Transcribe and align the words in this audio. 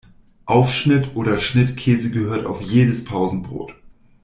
Aufschnitt 0.47 1.15
oder 1.15 1.37
Schnittkäse 1.37 2.09
gehört 2.09 2.47
auf 2.47 2.59
jedes 2.63 3.05
Pausenbrot. 3.05 3.75